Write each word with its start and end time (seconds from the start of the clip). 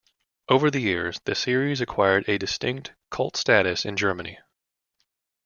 Over 0.49 0.71
the 0.71 0.79
years, 0.79 1.19
the 1.25 1.35
series 1.35 1.79
acquired 1.79 2.27
a 2.27 2.39
distinct 2.39 2.93
cult 3.11 3.37
status 3.37 3.85
in 3.85 3.95
Germany. 3.97 4.39